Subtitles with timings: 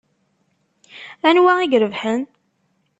[1.27, 2.21] Anwa i irebḥen?